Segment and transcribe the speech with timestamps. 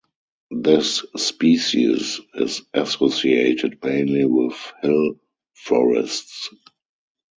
[0.63, 5.19] This species is associated mainly with hill
[5.53, 6.49] forests.